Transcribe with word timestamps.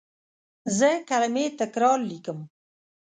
زه 0.77 0.89
کلمې 1.09 1.45
تکرار 1.59 1.99
لیکم. 2.09 2.39